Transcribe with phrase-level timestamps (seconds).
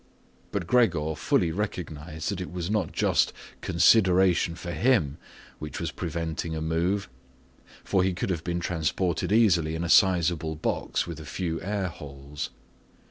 [0.51, 5.17] But Gregor fully recognized that it was not just consideration for him
[5.59, 7.07] which was preventing a move,
[7.83, 11.87] for he could have been transported easily in a suitable box with a few air
[11.89, 12.49] holes.